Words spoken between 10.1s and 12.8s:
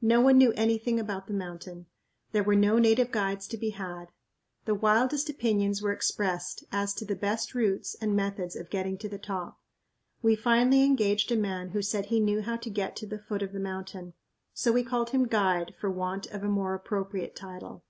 We finally engaged a man who said he knew how to